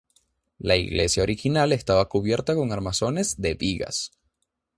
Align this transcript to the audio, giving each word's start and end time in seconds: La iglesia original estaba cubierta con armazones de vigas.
La 0.57 0.77
iglesia 0.77 1.21
original 1.21 1.71
estaba 1.73 2.09
cubierta 2.09 2.55
con 2.55 2.71
armazones 2.71 3.39
de 3.39 3.53
vigas. 3.53 4.09